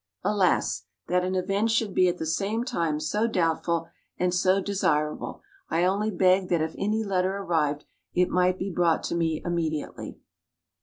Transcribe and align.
Alas! 0.23 0.85
that 1.09 1.23
an 1.23 1.35
event 1.35 1.69
should 1.69 1.93
be 1.93 2.07
at 2.07 2.17
the 2.17 2.25
same 2.25 2.63
time 2.63 2.99
so 2.99 3.27
doubtful 3.27 3.87
and 4.17 4.33
so 4.33 4.59
desirable. 4.59 5.43
I 5.69 5.83
only 5.83 6.09
begged 6.09 6.49
that 6.49 6.59
if 6.61 6.73
any 6.75 7.03
letter 7.03 7.37
arrived, 7.37 7.85
it 8.15 8.27
might 8.29 8.57
be 8.57 8.71
brought 8.71 9.03
to 9.03 9.15
me 9.15 9.43
immediately. 9.45 10.17